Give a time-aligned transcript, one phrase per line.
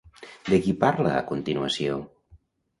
[0.51, 2.03] De qui parla a continuació?